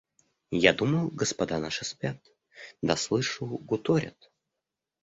[0.59, 2.17] Я думал, господа наши спят,
[2.81, 4.31] да слышу гуторят.